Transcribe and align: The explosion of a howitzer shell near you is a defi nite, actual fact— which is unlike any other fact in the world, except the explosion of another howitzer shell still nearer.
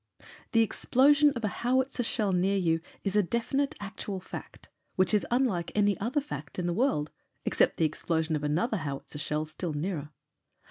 The 0.53 0.63
explosion 0.63 1.29
of 1.35 1.43
a 1.45 1.61
howitzer 1.61 2.01
shell 2.01 2.31
near 2.33 2.57
you 2.57 2.81
is 3.03 3.15
a 3.15 3.21
defi 3.21 3.57
nite, 3.57 3.75
actual 3.79 4.19
fact— 4.19 4.67
which 4.95 5.13
is 5.13 5.27
unlike 5.29 5.71
any 5.75 5.95
other 5.99 6.19
fact 6.21 6.57
in 6.57 6.65
the 6.65 6.73
world, 6.73 7.11
except 7.45 7.77
the 7.77 7.85
explosion 7.85 8.35
of 8.35 8.43
another 8.43 8.77
howitzer 8.77 9.19
shell 9.19 9.45
still 9.45 9.73
nearer. 9.73 10.09